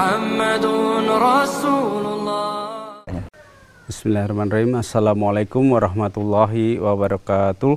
[0.00, 3.04] Muhammadun Rasulullah.
[3.84, 4.80] Bismillahirrahmanirrahim.
[4.80, 7.76] Assalamualaikum warahmatullahi wabarakatuh.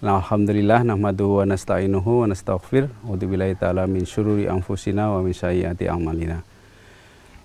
[0.00, 2.88] Alhamdulillah nahmaduhu wa nasta'inuhu wa nastaghfir.
[3.04, 6.40] Wa billahi ta'ala min syururi anfusina wa min sayyiati a'malina.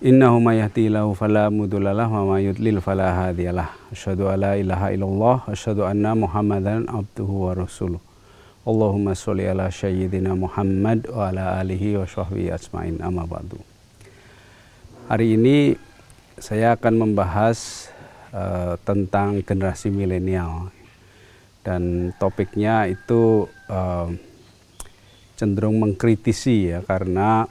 [0.00, 6.16] Innahu may yahdihillahu fala mudhillalah wa may yudlil fala hadiyalah Asyhadu ilaha illallah wa anna
[6.16, 8.00] Muhammadan abduhu wa rasuluh.
[8.66, 13.60] Allahumma sholli ala sayyidina Muhammad wa ala alihi wa sahbihi asma'in amma ba'du.
[15.06, 15.78] Hari ini
[16.38, 17.90] saya akan membahas
[18.34, 20.74] uh, tentang generasi milenial
[21.62, 24.10] dan topiknya itu uh,
[25.38, 27.46] cenderung mengkritisi ya karena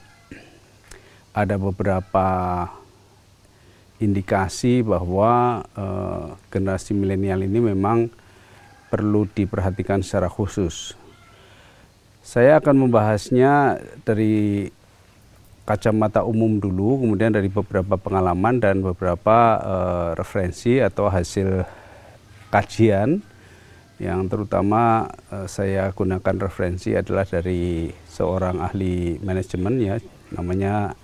[1.31, 2.27] ada beberapa
[3.97, 8.09] indikasi bahwa uh, generasi milenial ini memang
[8.87, 10.95] perlu diperhatikan secara khusus.
[12.23, 14.67] Saya akan membahasnya dari
[15.67, 21.67] kacamata umum dulu, kemudian dari beberapa pengalaman dan beberapa uh, referensi atau hasil
[22.47, 23.19] kajian
[23.99, 29.95] yang terutama uh, saya gunakan referensi adalah dari seorang ahli manajemen ya,
[30.31, 30.95] namanya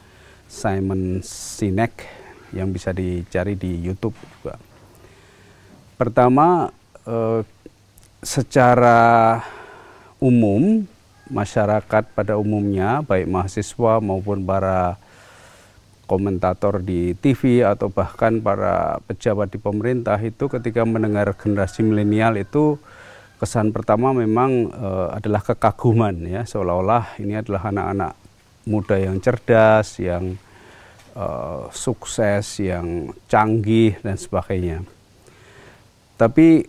[0.48, 2.06] Simon Sinek
[2.54, 4.56] yang bisa dicari di YouTube juga.
[5.98, 6.70] Pertama,
[7.10, 7.42] uh,
[8.24, 9.40] secara
[10.18, 10.88] umum
[11.28, 14.96] masyarakat pada umumnya, baik mahasiswa maupun para
[16.04, 22.76] komentator di TV atau bahkan para pejabat di pemerintah itu ketika mendengar generasi milenial itu
[23.40, 28.12] kesan pertama memang e, adalah kekaguman ya seolah-olah ini adalah anak-anak
[28.68, 30.36] muda yang cerdas, yang
[31.16, 31.26] e,
[31.72, 34.84] sukses, yang canggih dan sebagainya.
[36.24, 36.64] Tapi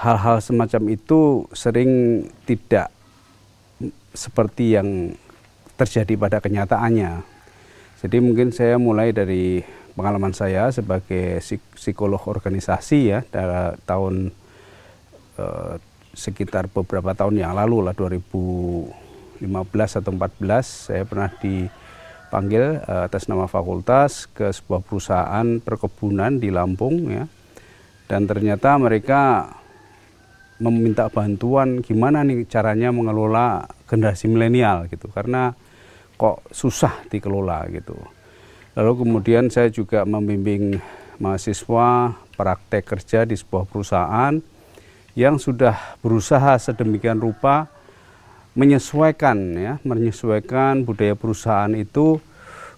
[0.00, 2.88] hal-hal semacam itu sering tidak
[4.16, 5.12] seperti yang
[5.76, 7.20] terjadi pada kenyataannya.
[8.00, 9.60] Jadi mungkin saya mulai dari
[9.98, 11.42] pengalaman saya sebagai
[11.74, 14.30] psikolog organisasi ya dari tahun
[15.34, 15.74] eh,
[16.14, 19.42] sekitar beberapa tahun yang lalu lah 2015
[19.98, 27.10] atau 14 saya pernah dipanggil eh, atas nama fakultas ke sebuah perusahaan perkebunan di Lampung
[27.10, 27.26] ya
[28.08, 29.52] dan ternyata mereka
[30.58, 35.54] meminta bantuan gimana nih caranya mengelola generasi milenial gitu karena
[36.18, 37.94] kok susah dikelola gitu.
[38.74, 40.82] Lalu kemudian saya juga membimbing
[41.22, 44.34] mahasiswa praktek kerja di sebuah perusahaan
[45.18, 47.70] yang sudah berusaha sedemikian rupa
[48.58, 52.18] menyesuaikan ya, menyesuaikan budaya perusahaan itu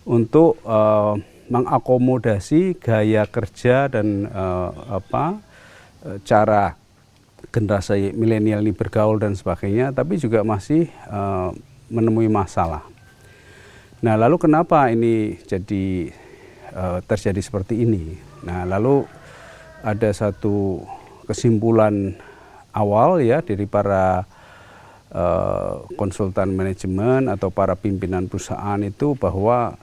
[0.05, 1.17] untuk uh,
[1.51, 4.71] mengakomodasi gaya kerja dan uh,
[5.03, 5.43] apa
[6.07, 6.79] uh, cara
[7.51, 11.51] generasi milenial ini bergaul dan sebagainya, tapi juga masih uh,
[11.91, 12.87] menemui masalah.
[14.01, 16.15] Nah, lalu kenapa ini jadi
[16.73, 18.15] uh, terjadi seperti ini?
[18.47, 19.05] Nah, lalu
[19.83, 20.87] ada satu
[21.27, 22.15] kesimpulan
[22.71, 24.23] awal ya dari para
[25.11, 29.75] uh, konsultan manajemen atau para pimpinan perusahaan itu bahwa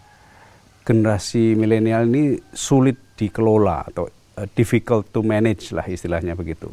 [0.87, 6.71] generasi milenial ini sulit dikelola atau uh, difficult to manage lah istilahnya begitu.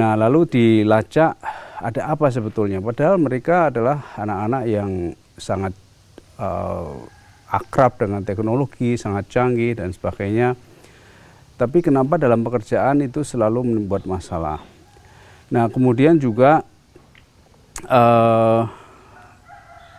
[0.00, 1.36] Nah, lalu dilacak
[1.76, 2.80] ada apa sebetulnya?
[2.80, 5.76] Padahal mereka adalah anak-anak yang sangat
[6.40, 6.96] uh,
[7.52, 10.56] akrab dengan teknologi, sangat canggih dan sebagainya.
[11.56, 14.60] Tapi kenapa dalam pekerjaan itu selalu membuat masalah?
[15.52, 16.60] Nah, kemudian juga
[17.88, 18.68] uh,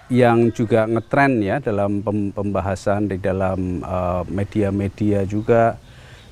[0.07, 1.99] yang juga ngetren ya dalam
[2.31, 5.75] pembahasan di dalam uh, media-media juga.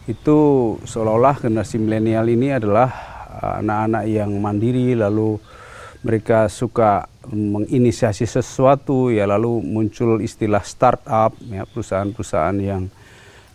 [0.06, 0.38] Itu
[0.86, 5.36] seolah-olah generasi milenial ini adalah anak-anak yang mandiri lalu
[6.06, 12.86] mereka suka menginisiasi sesuatu ya lalu muncul istilah startup ya perusahaan-perusahaan yang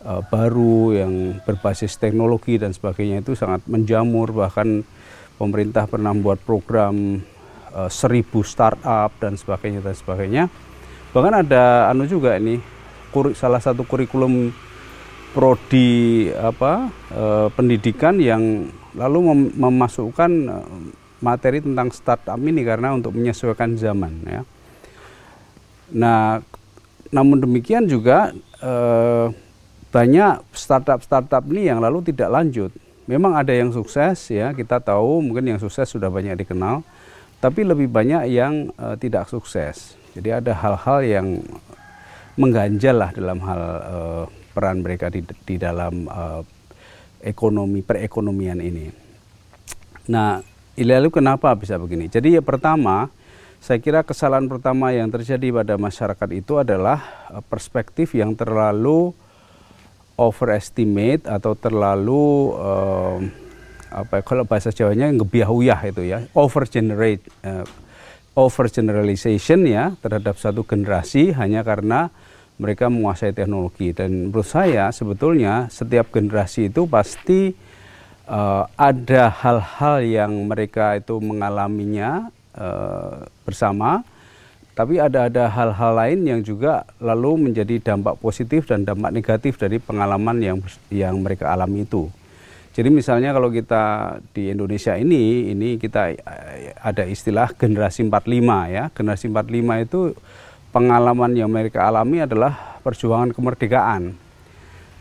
[0.02, 1.12] uh, baru yang
[1.46, 3.22] berbasis teknologi dan sebagainya.
[3.22, 4.82] Itu sangat menjamur bahkan
[5.38, 7.22] pemerintah pernah membuat program
[7.74, 10.44] uh, seribu startup dan sebagainya dan sebagainya
[11.10, 12.62] bahkan ada anu juga ini
[13.34, 14.54] salah satu kurikulum
[15.30, 20.66] prodi apa uh, pendidikan yang lalu mem memasukkan eh,
[21.22, 24.42] materi tentang startup ini karena untuk menyesuaikan zaman ya.
[25.90, 26.40] Nah,
[27.14, 29.26] namun demikian juga eh,
[29.90, 32.70] banyak startup-startup ini yang lalu tidak lanjut.
[33.10, 36.86] Memang ada yang sukses ya, kita tahu mungkin yang sukses sudah banyak dikenal,
[37.40, 39.96] tapi lebih banyak yang eh, tidak sukses.
[40.14, 41.26] Jadi ada hal-hal yang
[42.36, 46.42] mengganjal lah dalam hal eh, peran mereka di, di dalam eh,
[47.24, 48.86] ekonomi perekonomian ini.
[50.08, 50.40] Nah,
[50.76, 52.08] lalu kenapa bisa begini?
[52.08, 53.12] Jadi ya pertama
[53.60, 59.12] saya kira kesalahan pertama yang terjadi pada masyarakat itu adalah uh, perspektif yang terlalu
[60.16, 63.20] overestimate atau terlalu uh,
[63.90, 67.66] apa ya, kalau bahasa Jawanya ngebiah-uyah itu ya over generate uh,
[68.38, 72.08] over generalization ya terhadap satu generasi hanya karena
[72.60, 77.50] mereka menguasai teknologi dan menurut saya sebetulnya setiap generasi itu pasti
[78.30, 84.06] uh, ada hal-hal yang mereka itu mengalaminya uh, bersama
[84.80, 89.76] tapi ada ada hal-hal lain yang juga lalu menjadi dampak positif dan dampak negatif dari
[89.76, 90.56] pengalaman yang
[90.88, 92.08] yang mereka alami itu.
[92.80, 98.88] Jadi misalnya kalau kita di Indonesia ini, ini kita eh, ada istilah generasi 45 ya.
[98.88, 100.00] Generasi 45 itu
[100.72, 104.16] pengalaman yang mereka alami adalah perjuangan kemerdekaan.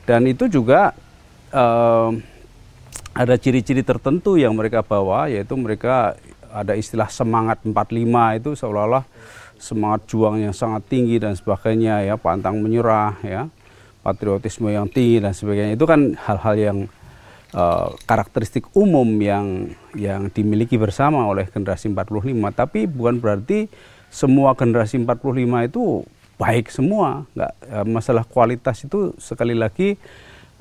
[0.03, 0.91] Dan itu juga
[1.55, 2.09] eh,
[3.15, 6.19] ada ciri-ciri tertentu yang mereka bawa, yaitu mereka
[6.51, 9.07] ada istilah semangat 45 itu seolah-olah
[9.55, 13.47] semangat juang yang sangat tinggi dan sebagainya ya, pantang menyerah ya,
[14.03, 15.79] patriotisme yang tinggi dan sebagainya.
[15.79, 16.79] Itu kan hal-hal yang
[17.53, 23.69] uh, karakteristik umum yang yang dimiliki bersama oleh generasi 45 tapi bukan berarti
[24.09, 26.03] semua generasi 45 itu
[26.39, 29.99] baik semua nggak uh, masalah kualitas itu sekali lagi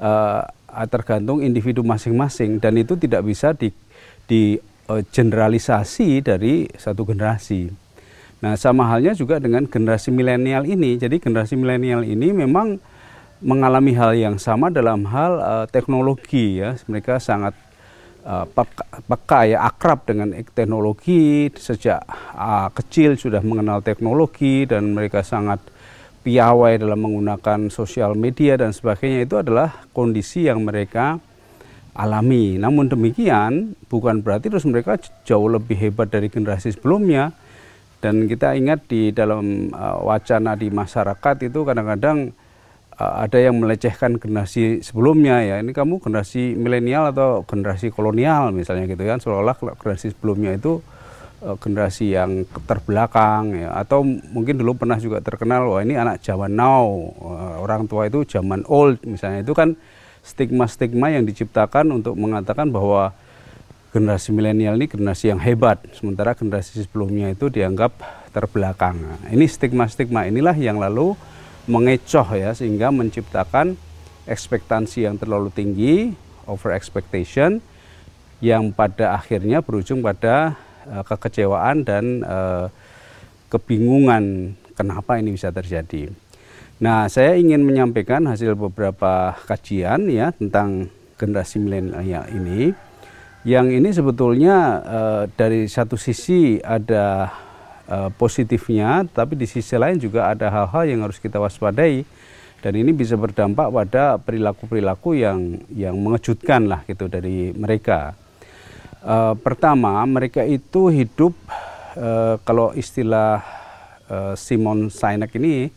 [0.02, 0.42] uh,
[0.90, 3.72] tergantung individu masing-masing dan itu tidak bisa di
[4.28, 4.60] di
[4.92, 7.72] uh, generalisasi dari satu generasi.
[8.38, 10.94] Nah, sama halnya juga dengan generasi milenial ini.
[10.94, 12.78] Jadi generasi milenial ini memang
[13.38, 17.54] mengalami hal yang sama dalam hal uh, teknologi ya mereka sangat
[18.26, 18.44] uh,
[19.06, 22.02] peka, ya akrab dengan teknologi sejak
[22.34, 25.62] uh, kecil sudah mengenal teknologi dan mereka sangat
[26.26, 31.22] piawai dalam menggunakan sosial media dan sebagainya itu adalah kondisi yang mereka
[31.96, 32.58] alami.
[32.58, 37.32] Namun demikian bukan berarti terus mereka jauh lebih hebat dari generasi sebelumnya.
[37.98, 42.30] Dan kita ingat di dalam uh, wacana di masyarakat itu kadang-kadang
[42.98, 45.56] ada yang melecehkan generasi sebelumnya ya.
[45.62, 49.22] Ini kamu generasi milenial atau generasi kolonial misalnya gitu kan.
[49.22, 50.82] Seolah-olah generasi sebelumnya itu
[51.46, 53.70] uh, generasi yang terbelakang ya.
[53.78, 56.90] Atau mungkin dulu pernah juga terkenal wah ini anak zaman now.
[57.22, 59.46] Uh, orang tua itu zaman old misalnya.
[59.46, 59.78] Itu kan
[60.26, 63.14] stigma-stigma yang diciptakan untuk mengatakan bahwa
[63.94, 67.94] generasi milenial ini generasi yang hebat sementara generasi sebelumnya itu dianggap
[68.34, 69.00] terbelakang.
[69.00, 71.16] Nah, ini stigma-stigma inilah yang lalu
[71.68, 73.76] mengecoh ya sehingga menciptakan
[74.24, 75.96] ekspektasi yang terlalu tinggi,
[76.48, 77.60] over expectation
[78.40, 80.56] yang pada akhirnya berujung pada
[80.88, 82.72] uh, kekecewaan dan uh,
[83.52, 86.12] kebingungan kenapa ini bisa terjadi.
[86.78, 90.86] Nah, saya ingin menyampaikan hasil beberapa kajian ya tentang
[91.18, 92.70] generasi milenial ini.
[93.42, 94.56] Yang ini sebetulnya
[94.86, 97.34] uh, dari satu sisi ada
[97.88, 102.04] uh, positifnya, tapi di sisi lain juga ada hal-hal yang harus kita waspadai
[102.58, 108.14] dan ini bisa berdampak pada perilaku-perilaku yang yang mengejutkan lah gitu dari mereka.
[108.98, 111.32] Uh, pertama, mereka itu hidup
[111.94, 113.46] uh, kalau istilah
[114.10, 115.70] uh, Simon Sinek ini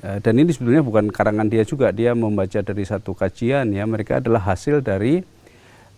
[0.00, 4.24] uh, dan ini sebetulnya bukan karangan dia juga, dia membaca dari satu kajian ya, mereka
[4.24, 5.20] adalah hasil dari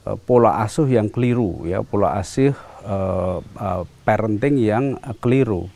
[0.03, 2.53] uh, pola asuh yang keliru ya, pola asuh
[2.85, 5.67] uh, uh, parenting yang uh, keliru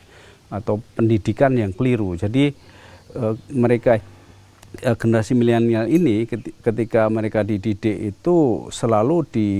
[0.53, 2.13] atau pendidikan yang keliru.
[2.15, 2.53] Jadi
[3.17, 3.99] uh, mereka
[4.85, 6.29] uh, generasi milenial ini
[6.61, 9.51] ketika mereka dididik itu selalu di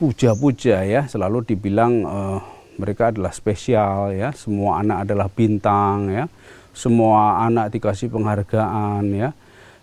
[0.00, 2.40] puja-puja ya, selalu dibilang uh,
[2.80, 6.24] mereka adalah spesial ya, semua anak adalah bintang ya,
[6.72, 9.30] semua anak dikasih penghargaan ya.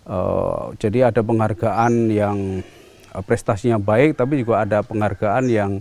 [0.04, 2.38] Uh, jadi ada penghargaan yang
[3.22, 5.78] prestasinya baik, tapi juga ada penghargaan yang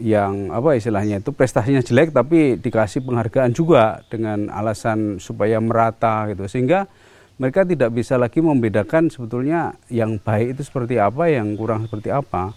[0.00, 6.48] yang apa istilahnya itu prestasinya jelek tapi dikasih penghargaan juga dengan alasan supaya merata gitu.
[6.48, 6.88] Sehingga
[7.36, 12.54] mereka tidak bisa lagi membedakan sebetulnya yang baik itu seperti apa yang kurang seperti apa.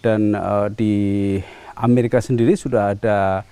[0.00, 1.36] Dan uh, di
[1.76, 3.44] Amerika sendiri sudah ada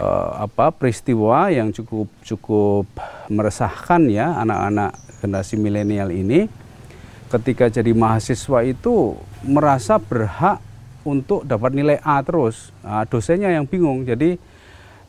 [0.00, 2.86] uh, apa peristiwa yang cukup cukup
[3.30, 6.48] meresahkan ya anak-anak generasi milenial ini.
[7.30, 9.14] Ketika jadi mahasiswa itu
[9.46, 10.58] merasa berhak
[11.04, 12.74] untuk dapat nilai A terus.
[12.84, 14.04] Nah, dosennya yang bingung.
[14.04, 14.36] Jadi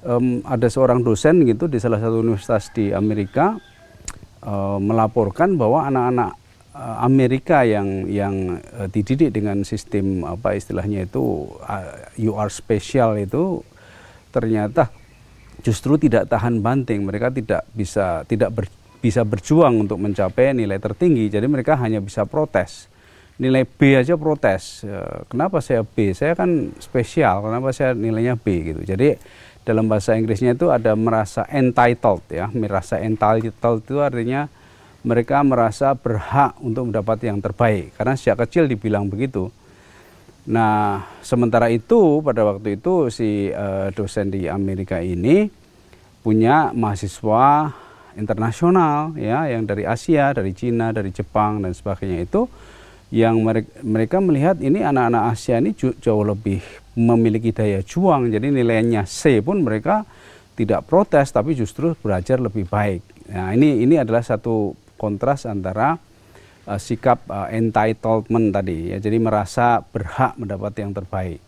[0.06, 3.58] um, ada seorang dosen gitu di salah satu universitas di Amerika
[4.46, 6.32] uh, melaporkan bahwa anak-anak
[6.74, 13.18] uh, Amerika yang yang uh, dididik dengan sistem apa istilahnya itu uh, you are special
[13.18, 13.62] itu
[14.32, 14.90] ternyata
[15.62, 17.06] justru tidak tahan banting.
[17.06, 18.66] Mereka tidak bisa tidak ber,
[19.02, 21.30] bisa berjuang untuk mencapai nilai tertinggi.
[21.30, 22.91] Jadi mereka hanya bisa protes.
[23.42, 24.86] Nilai B aja protes.
[24.86, 26.14] Ya, kenapa saya B?
[26.14, 27.42] Saya kan spesial.
[27.42, 28.86] Kenapa saya nilainya B gitu.
[28.86, 29.18] Jadi
[29.66, 32.54] dalam bahasa Inggrisnya itu ada merasa entitled ya.
[32.54, 34.46] Merasa entitled itu artinya
[35.02, 39.50] mereka merasa berhak untuk mendapat yang terbaik karena sejak kecil dibilang begitu.
[40.46, 45.50] Nah, sementara itu pada waktu itu si uh, dosen di Amerika ini
[46.22, 47.74] punya mahasiswa
[48.14, 52.46] internasional ya yang dari Asia, dari Cina, dari Jepang dan sebagainya itu
[53.12, 53.44] yang
[53.84, 56.64] mereka melihat ini anak-anak Asia ini jauh lebih
[56.96, 60.08] memiliki daya juang jadi nilainya C pun mereka
[60.56, 63.04] tidak protes tapi justru belajar lebih baik.
[63.32, 66.00] Nah, ini ini adalah satu kontras antara
[66.68, 71.40] uh, sikap uh, entitlement tadi ya jadi merasa berhak mendapat yang terbaik.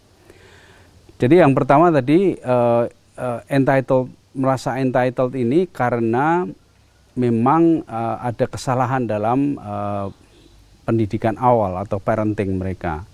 [1.15, 6.43] Jadi yang pertama tadi uh, uh, entitled merasa entitled ini karena
[7.15, 10.09] memang uh, ada kesalahan dalam uh,
[10.83, 13.07] pendidikan awal atau parenting mereka.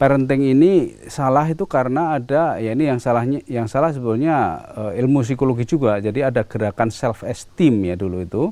[0.00, 5.22] Parenting ini salah itu karena ada ya ini yang salahnya yang salah sebetulnya uh, ilmu
[5.22, 6.02] psikologi juga.
[6.02, 8.44] Jadi ada gerakan self esteem ya dulu itu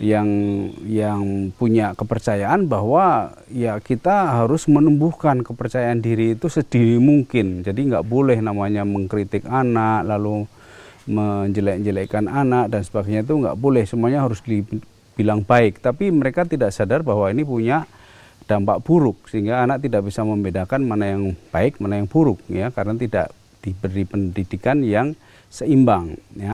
[0.00, 0.28] yang
[0.88, 7.60] yang punya kepercayaan bahwa ya kita harus menumbuhkan kepercayaan diri itu sedini mungkin.
[7.60, 10.48] Jadi nggak boleh namanya mengkritik anak lalu
[11.04, 13.84] menjelek-jelekkan anak dan sebagainya itu nggak boleh.
[13.84, 14.64] Semuanya harus di,
[15.14, 17.86] bilang baik, tapi mereka tidak sadar bahwa ini punya
[18.50, 22.98] dampak buruk sehingga anak tidak bisa membedakan mana yang baik, mana yang buruk ya karena
[22.98, 23.30] tidak
[23.62, 25.14] diberi pendidikan yang
[25.46, 26.50] seimbang ya.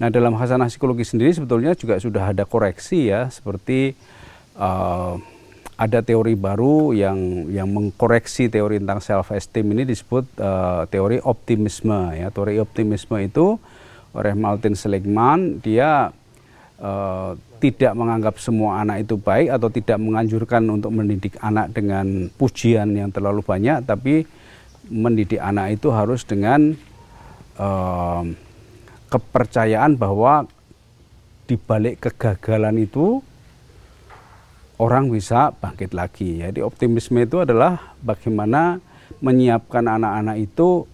[0.00, 3.92] Nah, dalam hasanah psikologi sendiri sebetulnya juga sudah ada koreksi ya seperti
[4.56, 5.20] uh,
[5.76, 12.16] ada teori baru yang yang mengkoreksi teori tentang self esteem ini disebut uh, teori optimisme
[12.16, 12.32] ya.
[12.32, 13.60] Teori optimisme itu
[14.16, 16.08] oleh Martin Seligman dia
[16.80, 22.96] uh, tidak menganggap semua anak itu baik atau tidak menganjurkan untuk mendidik anak dengan pujian
[22.96, 24.24] yang terlalu banyak, tapi
[24.88, 26.72] mendidik anak itu harus dengan
[27.60, 28.24] uh,
[29.12, 30.48] kepercayaan bahwa
[31.44, 33.20] di balik kegagalan itu
[34.80, 36.40] orang bisa bangkit lagi.
[36.40, 38.80] Jadi optimisme itu adalah bagaimana
[39.20, 40.88] menyiapkan anak-anak itu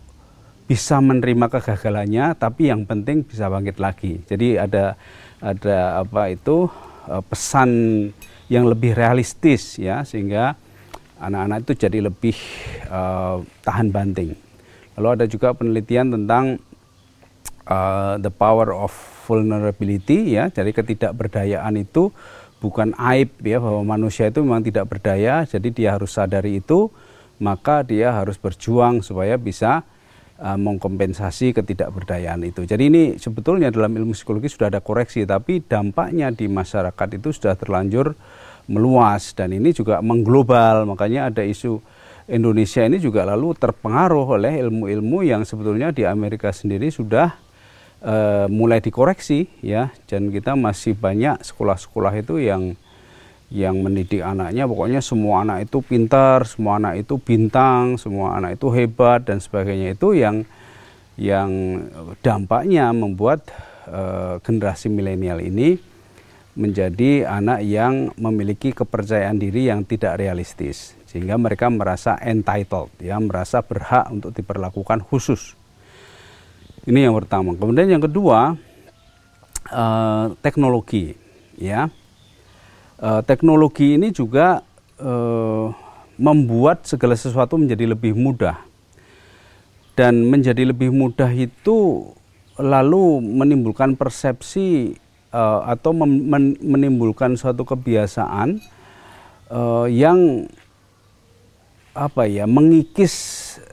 [0.67, 4.19] bisa menerima kegagalannya, tapi yang penting bisa bangkit lagi.
[4.27, 4.99] Jadi ada
[5.39, 6.67] ada apa itu
[7.07, 7.71] uh, pesan
[8.51, 10.59] yang lebih realistis ya sehingga
[11.23, 12.37] anak-anak itu jadi lebih
[12.91, 14.35] uh, tahan banting.
[14.99, 16.59] Lalu ada juga penelitian tentang
[17.69, 18.91] uh, the power of
[19.27, 22.15] vulnerability ya, jadi ketidakberdayaan itu
[22.63, 26.89] bukan aib ya bahwa manusia itu memang tidak berdaya, jadi dia harus sadari itu,
[27.43, 29.83] maka dia harus berjuang supaya bisa
[30.41, 32.65] uh, mengkompensasi ketidakberdayaan itu.
[32.65, 37.57] Jadi ini sebetulnya dalam ilmu psikologi sudah ada koreksi, tapi dampaknya di masyarakat itu sudah
[37.57, 38.17] terlanjur
[38.67, 40.85] meluas dan ini juga mengglobal.
[40.89, 41.81] Makanya ada isu
[42.27, 47.39] Indonesia ini juga lalu terpengaruh oleh ilmu-ilmu yang sebetulnya di Amerika sendiri sudah
[48.03, 49.95] uh, mulai dikoreksi ya.
[50.11, 52.75] Dan kita masih banyak sekolah-sekolah itu yang
[53.47, 58.67] yang mendidik anaknya pokoknya semua anak itu pintar, semua anak itu bintang, semua anak itu
[58.75, 59.95] hebat dan sebagainya.
[59.95, 60.43] Itu yang
[61.17, 61.51] yang
[62.21, 63.47] dampaknya membuat
[63.87, 65.79] uh, generasi milenial ini
[66.57, 70.99] menjadi anak yang memiliki kepercayaan diri yang tidak realistis.
[71.07, 75.55] Sehingga mereka merasa entitled ya merasa berhak untuk diperlakukan khusus.
[76.83, 77.55] Ini yang pertama.
[77.55, 78.59] Kemudian yang kedua
[79.71, 81.15] uh, teknologi
[81.55, 81.87] ya
[83.01, 84.65] uh, teknologi ini juga
[85.01, 85.73] uh,
[86.17, 88.61] membuat segala sesuatu menjadi lebih mudah.
[89.97, 92.05] Dan menjadi lebih mudah itu
[92.61, 94.97] lalu menimbulkan persepsi
[95.33, 95.97] uh, atau
[96.61, 98.61] menimbulkan suatu kebiasaan
[99.49, 100.45] uh, yang
[101.97, 103.17] apa ya mengikis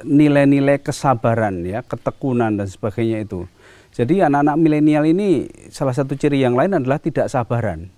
[0.08, 3.44] nilai-nilai kesabaran ya ketekunan dan sebagainya itu.
[3.92, 7.92] Jadi anak-anak milenial ini salah satu ciri yang lain adalah tidak sabaran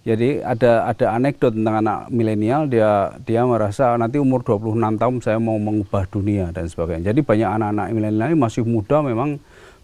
[0.00, 5.36] jadi ada ada anekdot tentang anak milenial dia dia merasa nanti umur 26 tahun saya
[5.36, 7.12] mau mengubah dunia dan sebagainya.
[7.12, 9.36] Jadi banyak anak-anak milenial masih muda memang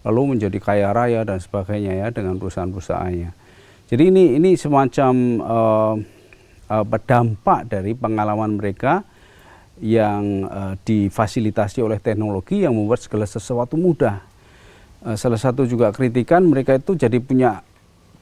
[0.09, 3.31] lalu menjadi kaya raya dan sebagainya ya dengan perusahaan-perusahaannya.
[3.93, 5.13] Jadi ini ini semacam
[5.45, 5.95] uh,
[6.73, 9.05] uh, dari pengalaman mereka
[9.85, 14.25] yang uh, difasilitasi oleh teknologi yang membuat segala sesuatu mudah.
[15.05, 17.66] Uh, salah satu juga kritikan mereka itu jadi punya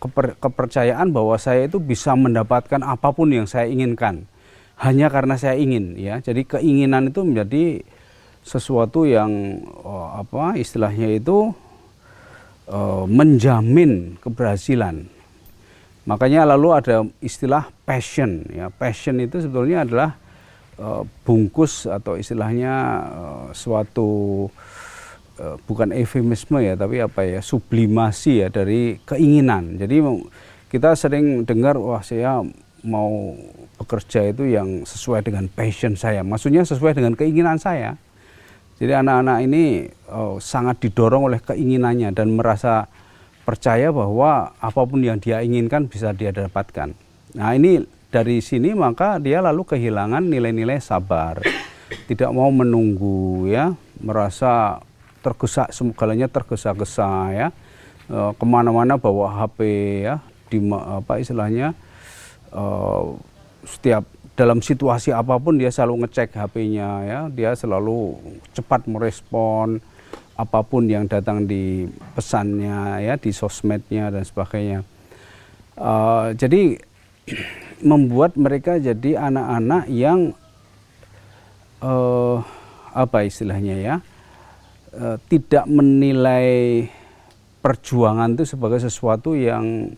[0.01, 4.27] keper, kepercayaan bahwa saya itu bisa mendapatkan apa pun yang saya inginkan.
[4.81, 6.19] Hanya karena saya ingin ya.
[6.19, 7.83] Jadi keinginan itu menjadi
[8.45, 11.55] sesuatu yang oh, apa istilahnya itu
[12.69, 15.09] oh, menjamin keberhasilan.
[16.05, 18.69] Makanya lalu ada istilah passion ya.
[18.69, 20.11] Passion itu sebetulnya adalah
[20.77, 22.75] uh, bungkus atau istilahnya
[23.09, 24.45] uh, suatu
[25.67, 29.79] bukan eufemisme ya tapi apa ya sublimasi ya dari keinginan.
[29.79, 29.99] Jadi
[30.71, 32.43] kita sering dengar wah saya
[32.85, 33.33] mau
[33.81, 36.21] bekerja itu yang sesuai dengan passion saya.
[36.23, 37.97] Maksudnya sesuai dengan keinginan saya.
[38.75, 42.91] Jadi anak-anak ini oh, sangat didorong oleh keinginannya dan merasa
[43.47, 46.91] percaya bahwa apa pun yang dia inginkan bisa dia dapatkan.
[47.39, 51.39] Nah ini dari sini maka dia lalu kehilangan nilai-nilai sabar,
[52.11, 54.83] tidak mau menunggu ya, merasa
[55.25, 57.49] tergesa segalanya tergesa-gesa ya,
[58.13, 59.59] e, ke mana-mana bawa HP
[60.05, 60.21] ya,
[60.53, 61.73] di apa istilahnya
[62.53, 62.65] e,
[63.65, 64.05] setiap
[64.35, 68.19] dalam situasi apa pun dia selalu ngecek HP-nya ya, dia selalu
[68.53, 69.79] cepat merespon
[70.35, 71.87] apa pun yang datang di
[72.19, 74.83] pesannya ya, di sosmednya dan sebagainya.
[75.79, 76.79] Uh, jadi
[77.91, 80.35] membuat mereka jadi anak-anak yang
[81.79, 82.43] uh,
[82.91, 83.95] apa istilahnya ya,
[85.27, 86.87] tidak menilai
[87.65, 89.91] perjuangan itu sebagai sesuatu yang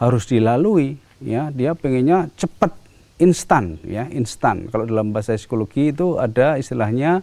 [0.00, 2.74] harus dilalui ya, dia pengennya cepat
[3.22, 4.66] instan ya instan.
[4.72, 7.22] Kalau dalam bahasa psikologi itu ada istilahnya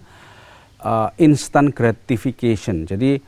[0.83, 2.87] uh, instant gratification.
[2.87, 3.19] Jadi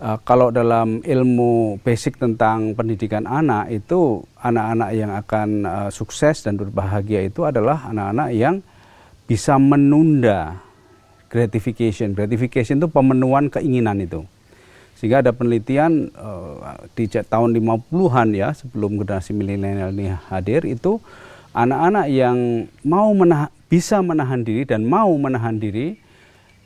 [0.00, 6.56] uh, kalau dalam ilmu basic tentang pendidikan anak itu anak-anak yang akan uh, sukses dan
[6.56, 8.64] berbahagia itu adalah anak-anak yang
[9.28, 10.60] bisa menunda
[11.32, 12.12] gratification.
[12.12, 14.28] Gratification itu pemenuhan keinginan itu.
[15.00, 21.00] Sehingga ada penelitian uh, di tahun 50-an ya sebelum generasi milenial ini hadir itu
[21.56, 25.98] anak-anak yang mau menahan, bisa menahan diri dan mau menahan diri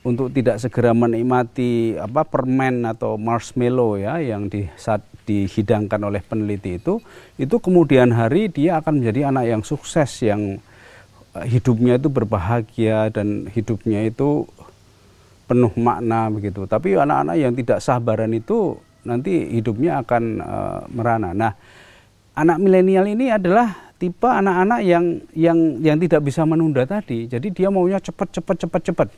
[0.07, 6.79] untuk tidak segera menikmati apa permen atau marshmallow ya yang di saat dihidangkan oleh peneliti
[6.79, 7.03] itu
[7.35, 10.63] itu kemudian hari dia akan menjadi anak yang sukses yang
[11.35, 14.47] eh, hidupnya itu berbahagia dan hidupnya itu
[15.47, 21.53] penuh makna begitu tapi anak-anak yang tidak sabaran itu nanti hidupnya akan uh, merana nah
[22.37, 27.25] anak milenial ini adalah tipe anak-anak yang yang yang tidak bisa menunda tadi.
[27.27, 29.09] Jadi dia maunya cepat cepat cepat cepat.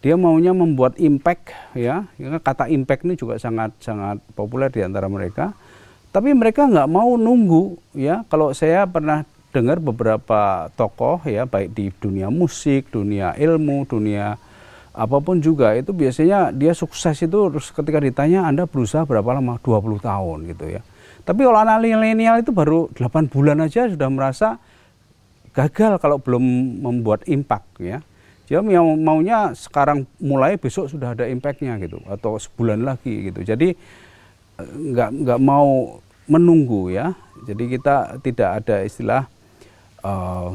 [0.00, 2.06] Dia maunya membuat impact ya.
[2.40, 5.52] Kata impact ini juga sangat sangat populer di antara mereka.
[6.14, 8.22] Tapi mereka nggak mau nunggu ya.
[8.30, 14.38] Kalau saya pernah dengar beberapa tokoh ya baik di dunia musik, dunia ilmu, dunia
[14.96, 19.60] apa pun juga itu biasanya dia sukses itu terus ketika ditanya Anda berusaha berapa lama?
[19.60, 20.80] 20 tahun gitu ya
[21.26, 24.62] tapi kalau anak milenial itu baru 8 bulan aja sudah merasa
[25.50, 26.44] gagal kalau belum
[26.86, 27.98] membuat impact ya.
[28.46, 33.42] Dia maunya sekarang mulai besok sudah ada impactnya gitu atau sebulan lagi gitu.
[33.42, 33.74] Jadi
[34.62, 35.98] nggak nggak mau
[36.30, 37.10] menunggu ya.
[37.42, 39.26] Jadi kita tidak ada istilah
[40.06, 40.54] uh,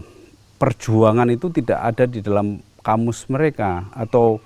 [0.56, 4.42] perjuangan itu tidak ada di dalam kamus mereka atau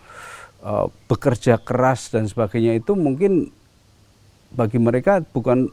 [0.63, 3.51] uh, bekerja keras dan sebagainya itu mungkin
[4.55, 5.67] bagi mereka bukan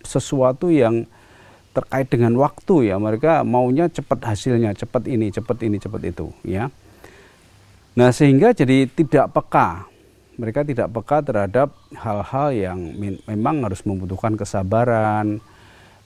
[0.00, 1.04] sesuatu yang
[1.70, 2.96] terkait dengan waktu ya.
[2.96, 6.72] Mereka maunya cepat hasilnya cepat ini cepat ini cepat itu ya.
[7.94, 9.86] Nah sehingga jadi tidak peka.
[10.40, 12.78] Mereka tidak peka terhadap hal-hal yang
[13.28, 15.44] memang harus membutuhkan kesabaran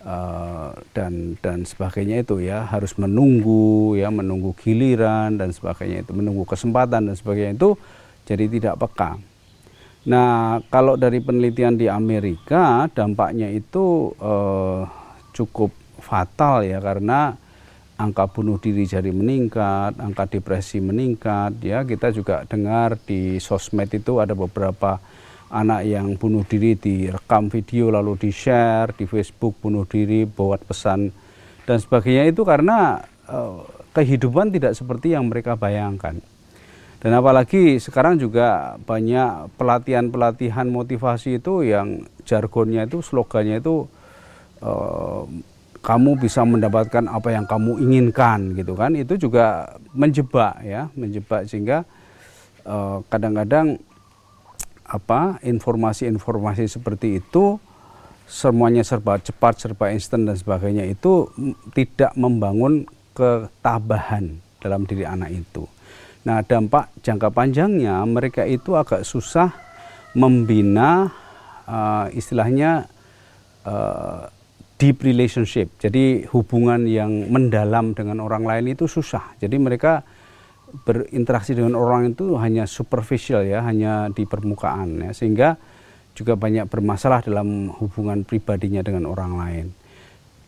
[0.07, 6.47] uh, dan dan sebagainya itu ya harus menunggu ya menunggu giliran dan sebagainya itu menunggu
[6.47, 7.71] kesempatan dan sebagainya itu
[8.25, 9.21] jadi tidak peka
[10.05, 14.81] Nah, kalau dari penelitian di Amerika, dampaknya itu eh,
[15.33, 15.73] cukup
[16.05, 17.33] fatal ya karena
[17.97, 21.57] angka bunuh diri jadi meningkat, angka depresi meningkat.
[21.65, 25.01] Ya, kita juga dengar di sosmed itu ada beberapa
[25.55, 31.15] anak yang bunuh diri direkam video lalu di share di Facebook bunuh diri, buat pesan
[31.65, 32.99] dan sebagainya itu karena
[33.31, 33.61] eh,
[33.95, 36.19] kehidupan tidak seperti yang mereka bayangkan.
[36.99, 43.87] Dan apalagi sekarang juga banyak pelatihan-pelatihan motivasi itu yang jargonnya itu, slogannya itu
[44.61, 45.23] eh,
[45.85, 48.97] kamu bisa mendapatkan apa yang kamu inginkan gitu kan.
[48.97, 51.87] Itu juga menjebak ya, menjebak sehingga
[52.67, 53.79] eh, kadang-kadang
[54.85, 57.57] apa informasi-informasi seperti itu
[58.25, 61.29] semuanya serba cepat, serba instan dan sebagainya itu
[61.77, 65.69] tidak membangun ketabahan dalam diri anak itu.
[66.25, 69.53] Nah, dampak jangka panjangnya mereka itu agak susah
[70.17, 71.13] membina
[71.69, 72.89] uh, istilahnya
[73.69, 74.33] uh,
[74.81, 75.69] deep relationship.
[75.77, 79.37] Jadi hubungan yang mendalam dengan orang lain itu susah.
[79.37, 80.01] Jadi mereka
[80.83, 85.55] berinteraksi dengan orang itu hanya superficial ya, hanya di permukaan ya, sehingga
[86.15, 89.67] juga banyak bermasalah dalam hubungan pribadinya dengan orang lain.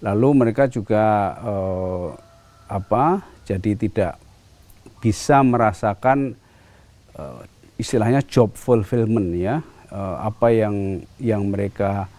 [0.02, 2.08] Lalu mereka juga uh,
[2.66, 4.14] apa jadi tidak
[4.98, 6.34] bisa merasakan
[7.14, 7.42] uh,
[7.78, 9.62] istilahnya job fulfillment ya.
[9.86, 12.10] Uh, apa yang yang mereka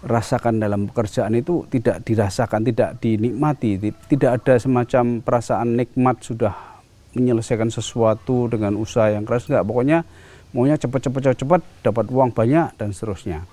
[0.00, 3.92] rasakan dalam pekerjaan itu tidak dirasakan tidak dinikmati.
[4.08, 6.69] Tidak ada semacam perasaan nikmat sudah
[7.14, 9.66] menyelesaikan sesuatu dengan usaha yang keras enggak.
[9.66, 9.98] Pokoknya
[10.54, 13.46] maunya cepat-cepat cepat dapat uang banyak dan seterusnya.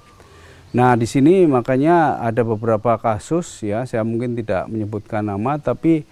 [0.76, 6.04] Nah, di sini makanya ada beberapa kasus ya, saya mungkin tidak menyebutkan nama tapi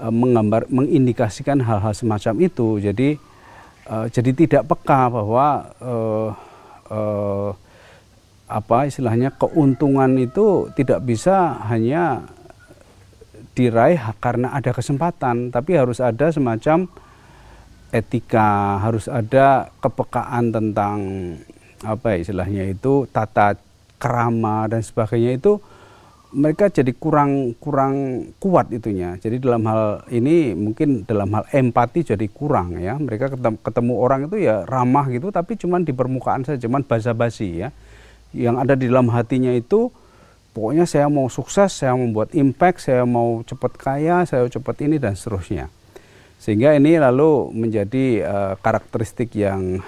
[0.00, 2.80] e, menggambar mengindikasikan hal-hal semacam itu.
[2.80, 3.20] Jadi
[3.84, 5.94] e, jadi tidak peka bahwa e,
[6.88, 7.00] e,
[8.48, 12.24] apa istilahnya keuntungan itu tidak bisa hanya
[13.58, 16.86] diraih karena ada kesempatan, tapi harus ada semacam
[17.90, 20.98] etika, harus ada kepekaan tentang
[21.82, 23.58] apa istilahnya itu tata
[23.98, 25.58] kerama dan sebagainya itu
[26.28, 27.94] mereka jadi kurang kurang
[28.36, 29.16] kuat itunya.
[29.16, 33.00] Jadi dalam hal ini mungkin dalam hal empati jadi kurang ya.
[33.00, 37.64] Mereka ketemu, ketemu orang itu ya ramah gitu tapi cuman di permukaan saja, cuman basa-basi
[37.64, 37.68] ya.
[38.36, 39.88] Yang ada di dalam hatinya itu
[40.58, 44.98] pokoknya saya mau sukses, saya mau membuat impact, saya mau cepat kaya, saya cepat ini
[44.98, 45.70] dan seterusnya.
[46.42, 49.78] Sehingga ini lalu menjadi uh, karakteristik yang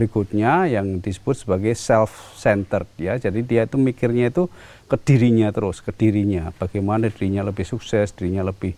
[0.00, 3.20] berikutnya yang disebut sebagai self centered ya.
[3.20, 4.48] Jadi dia itu mikirnya itu
[4.88, 6.56] ke dirinya terus, ke dirinya.
[6.56, 8.72] Bagaimana dirinya lebih sukses, dirinya lebih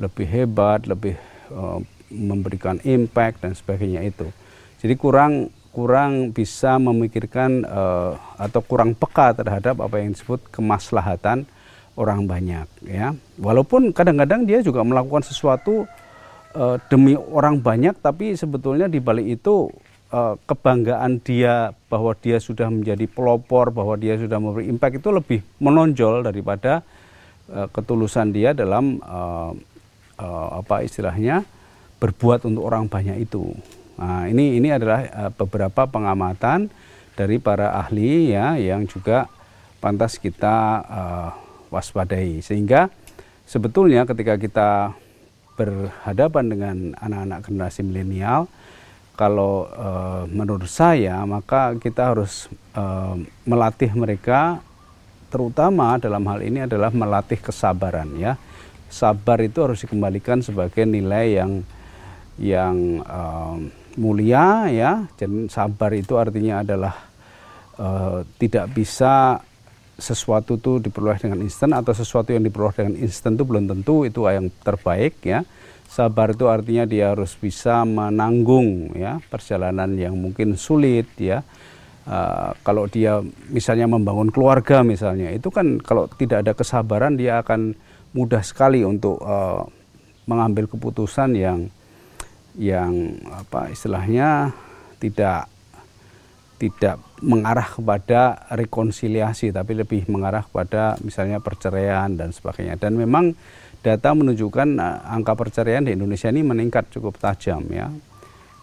[0.00, 1.20] lebih hebat, lebih
[1.52, 4.28] uh, memberikan impact dan sebagainya itu.
[4.80, 11.48] Jadi kurang kurang bisa memikirkan uh, atau kurang peka terhadap apa yang disebut kemaslahatan
[11.96, 13.16] orang banyak ya.
[13.40, 15.88] Walaupun kadang-kadang dia juga melakukan sesuatu
[16.52, 19.72] uh, demi orang banyak tapi sebetulnya di balik itu
[20.12, 25.40] uh, kebanggaan dia bahwa dia sudah menjadi pelopor, bahwa dia sudah memberi impact itu lebih
[25.56, 26.84] menonjol daripada
[27.48, 29.56] uh, ketulusan dia dalam uh,
[30.20, 31.42] uh, apa istilahnya
[31.96, 33.56] berbuat untuk orang banyak itu.
[34.00, 36.72] Nah, ini ini adalah uh, beberapa pengamatan
[37.12, 39.28] dari para ahli ya yang juga
[39.82, 41.30] pantas kita uh,
[41.68, 42.40] waspadai.
[42.40, 42.88] Sehingga
[43.44, 44.70] sebetulnya ketika kita
[45.56, 48.48] berhadapan dengan anak-anak generasi milenial
[49.12, 54.64] kalau uh, menurut saya maka kita harus uh, melatih mereka
[55.28, 58.40] terutama dalam hal ini adalah melatih kesabaran ya.
[58.92, 61.52] Sabar itu harus dikembalikan sebagai nilai yang
[62.36, 63.56] yang uh,
[63.98, 66.94] mulia ya dan sabar itu artinya adalah
[67.76, 69.40] uh, tidak bisa
[69.96, 74.24] sesuatu itu diperoleh dengan instan atau sesuatu yang diperoleh dengan instan itu belum tentu itu
[74.26, 75.44] yang terbaik ya
[75.92, 81.44] Sabar itu artinya dia harus bisa menanggung ya perjalanan yang mungkin sulit ya.
[82.08, 83.20] Uh, kalau dia
[83.52, 87.76] misalnya membangun keluarga misalnya itu kan kalau tidak ada kesabaran dia akan
[88.16, 89.68] mudah sekali untuk uh,
[90.24, 91.68] mengambil keputusan yang
[92.56, 94.52] yang apa istilahnya
[95.00, 95.48] tidak
[96.62, 102.78] tidak mengarah kepada rekonsiliasi tapi lebih mengarah kepada misalnya perceraian dan sebagainya.
[102.78, 103.34] Dan memang
[103.82, 107.90] data menunjukkan uh, angka perceraian di Indonesia ini meningkat cukup tajam ya.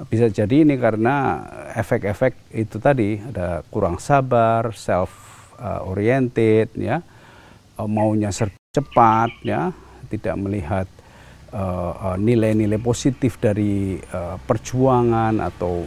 [0.08, 1.43] Bisa jadi ini karena
[1.75, 5.12] efek-efek itu tadi ada kurang sabar, self
[5.60, 7.04] uh, oriented ya,
[7.75, 8.32] uh, maunya
[8.71, 9.75] cepat ya,
[10.08, 10.88] tidak melihat
[12.18, 15.86] nilai-nilai uh, positif dari uh, perjuangan atau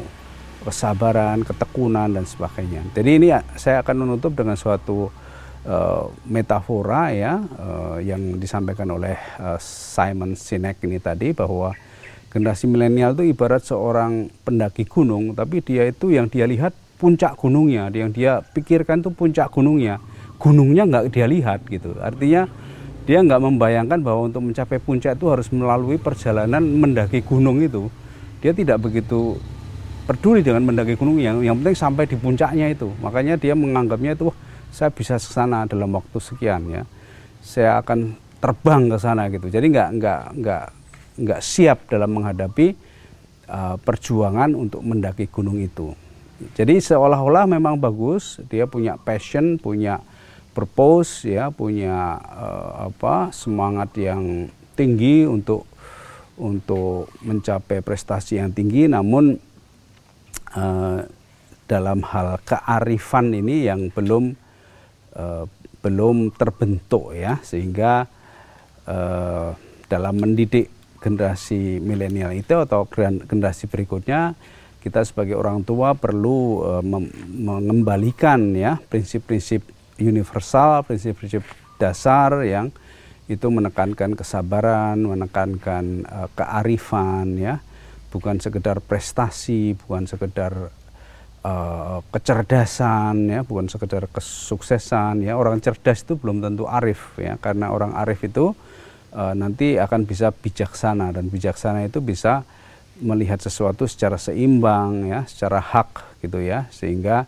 [0.63, 2.87] kesabaran, ketekunan dan sebagainya.
[2.95, 5.11] Jadi ini saya akan menutup dengan suatu
[5.67, 11.75] uh, metafora ya uh, yang disampaikan oleh uh, Simon Sinek ini tadi bahwa
[12.31, 16.73] generasi milenial itu ibarat seorang pendaki gunung tapi dia itu yang dia lihat
[17.03, 17.91] puncak gunungnya.
[17.91, 19.99] Yang dia pikirkan itu puncak gunungnya.
[20.39, 21.99] Gunungnya nggak dia lihat gitu.
[21.99, 22.47] Artinya
[23.03, 27.91] dia nggak membayangkan bahwa untuk mencapai puncak itu harus melalui perjalanan mendaki gunung itu.
[28.39, 29.39] Dia tidak begitu
[30.07, 31.19] peduli dengan mendaki gunung.
[31.19, 32.91] Yang yang penting sampai di puncaknya itu.
[33.03, 34.31] Makanya dia menganggapnya itu
[34.71, 36.83] saya bisa ke sana dalam waktu sekian ya.
[37.43, 39.51] Saya akan terbang ke sana gitu.
[39.51, 40.65] Jadi nggak nggak nggak
[41.23, 42.75] nggak siap dalam menghadapi
[43.51, 45.95] uh, perjuangan untuk mendaki gunung itu.
[46.55, 50.03] Jadi seolah-olah memang bagus dia punya passion punya
[50.53, 55.69] purpose ya punya uh, apa semangat yang tinggi untuk
[56.41, 58.89] untuk mencapai prestasi yang tinggi.
[58.89, 59.37] Namun
[60.57, 61.01] uh,
[61.69, 64.37] dalam hal kearifan ini yang belum
[65.17, 65.45] uh,
[65.83, 68.07] belum terbentuk ya sehingga
[68.87, 69.51] uh,
[69.91, 70.71] dalam mendidik
[71.03, 72.87] generasi milenial itu atau
[73.27, 74.39] generasi berikutnya
[74.83, 76.85] kita sebagai orang tua perlu uh,
[77.35, 81.47] mengembalikan ya prinsip-prinsip universal, prinsip-prinsip
[81.79, 82.75] dasar yang
[83.31, 87.63] itu menekankan kesabaran, menekankan uh, kearifan ya,
[88.11, 90.53] bukan sekedar prestasi, bukan sekedar
[91.47, 95.39] uh, kecerdasan ya, bukan sekedar kesuksesan ya.
[95.39, 98.53] Orang cerdas itu belum tentu arif ya, karena orang arif itu
[99.15, 102.45] uh, nanti akan bisa bijaksana dan bijaksana itu bisa
[103.01, 107.25] melihat sesuatu secara seimbang ya, secara hak gitu ya, sehingga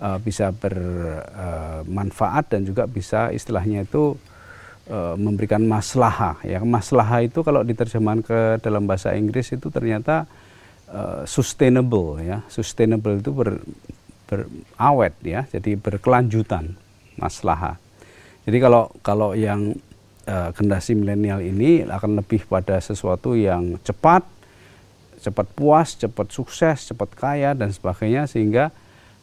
[0.00, 4.16] uh, bisa bermanfaat uh, dan juga bisa istilahnya itu
[4.88, 6.64] uh, memberikan maslaha ya.
[6.64, 10.24] Maslaha itu kalau diterjemahkan ke dalam bahasa Inggris itu ternyata
[10.90, 12.40] uh, sustainable ya.
[12.48, 13.60] Sustainable itu ber,
[14.26, 15.44] berawet ya.
[15.52, 16.74] Jadi berkelanjutan
[17.20, 17.76] maslaha.
[18.48, 19.76] Jadi kalau kalau yang
[20.30, 24.22] generasi milenial ini akan lebih pada sesuatu yang cepat
[25.18, 28.70] cepat puas cepat sukses cepat kaya dan sebagainya sehingga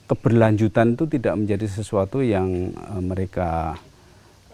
[0.07, 3.75] keberlanjutan itu tidak menjadi sesuatu yang uh, mereka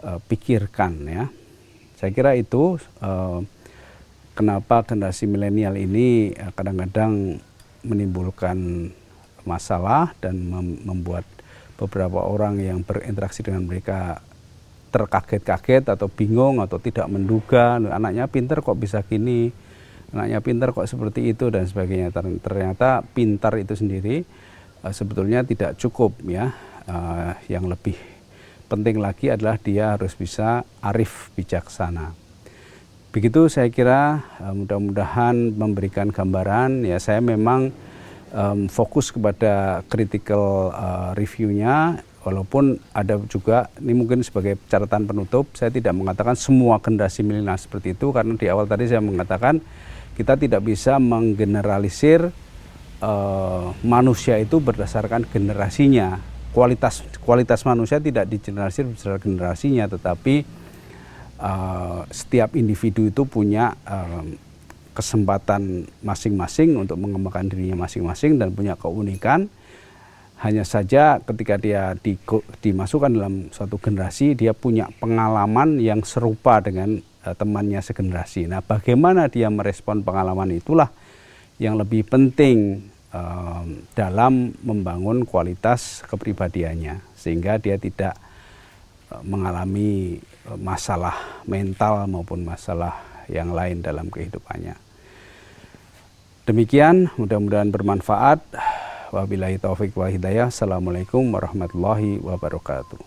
[0.02, 1.24] uh, pikirkan ya.
[1.94, 3.40] Saya kira itu uh,
[4.34, 7.38] kenapa generasi milenial ini kadang-kadang
[7.86, 8.90] menimbulkan
[9.46, 11.22] masalah dan mem membuat
[11.78, 14.22] beberapa orang yang berinteraksi dengan mereka
[14.94, 19.50] terkaget-kaget atau bingung atau tidak menduga anaknya pinter kok bisa gini
[20.14, 24.22] anaknya pinter kok seperti itu dan sebagainya ternyata pintar itu sendiri
[24.90, 26.52] sebetulnya tidak cukup ya.
[26.84, 27.96] Uh, yang lebih
[28.68, 32.12] penting lagi adalah dia harus bisa arif bijaksana.
[33.08, 37.72] Begitu saya kira uh, mudah-mudahan memberikan gambaran ya saya memang
[38.34, 45.70] um, fokus kepada critical uh, reviewnya walaupun ada juga ini mungkin sebagai catatan penutup saya
[45.70, 49.60] tidak mengatakan semua generasi milenial seperti itu karena di awal tadi saya mengatakan
[50.16, 52.32] kita tidak bisa menggeneralisir
[53.04, 56.18] uh, manusia itu berdasarkan generasinya.
[56.54, 60.46] Kualitas kualitas manusia tidak digeneralisir berdasarkan generasinya, tetapi
[61.42, 64.22] uh, setiap individu itu punya uh,
[64.94, 69.50] kesempatan masing-masing untuk mengembangkan dirinya masing-masing dan punya keunikan.
[70.34, 72.18] Hanya saja ketika dia di,
[72.62, 78.46] dimasukkan dalam suatu generasi, dia punya pengalaman yang serupa dengan uh, temannya segenerasi.
[78.46, 80.94] Nah, bagaimana dia merespon pengalaman itulah
[81.58, 82.90] yang lebih penting
[83.94, 88.18] dalam membangun kualitas kepribadiannya sehingga dia tidak
[89.14, 90.18] uh, mengalami
[90.50, 91.14] uh, masalah
[91.46, 92.98] mental maupun masalah
[93.30, 94.76] yang lain dalam kehidupannya.
[96.44, 98.44] Demikian, mudah-mudahan bermanfaat.
[99.08, 100.52] Wabillahi taufik wa hidayah.
[100.52, 103.00] Assalamualaikum warahmatullahi wabarakatuh.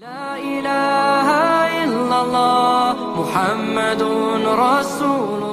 [0.00, 5.49] La ilaha illallah Muhammadun Rasulullah